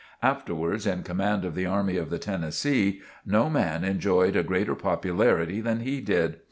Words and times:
Afterwards 0.23 0.87
in 0.87 1.03
command 1.03 1.45
of 1.45 1.53
the 1.53 1.67
Army 1.67 1.95
of 1.95 2.09
the 2.09 2.17
Tennessee, 2.17 3.01
no 3.23 3.51
man 3.51 3.83
enjoyed 3.83 4.35
a 4.35 4.41
greater 4.41 4.73
popularity 4.73 5.61
than 5.61 5.81
he 5.81 6.01
did. 6.01 6.37